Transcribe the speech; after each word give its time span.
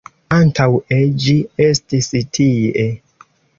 Antaŭe 0.37 0.95
ĝi 1.27 1.35
estis 1.67 2.11
tie. 2.39 2.89